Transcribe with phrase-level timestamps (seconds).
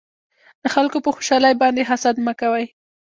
[0.61, 2.65] د خلکو په خوشحالۍ باندې حسد مکوئ